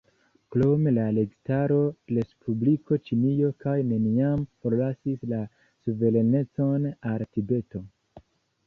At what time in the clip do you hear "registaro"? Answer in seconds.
1.17-1.77